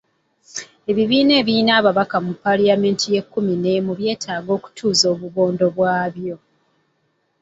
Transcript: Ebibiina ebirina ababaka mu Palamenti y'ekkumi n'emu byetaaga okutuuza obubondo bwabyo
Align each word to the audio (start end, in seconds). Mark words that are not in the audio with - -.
Ebibiina 0.89 1.33
ebirina 1.41 1.71
ababaka 1.79 2.17
mu 2.25 2.33
Palamenti 2.43 3.05
y'ekkumi 3.13 3.53
n'emu 3.61 3.91
byetaaga 3.99 4.51
okutuuza 4.57 5.05
obubondo 5.13 5.65
bwabyo 5.75 6.35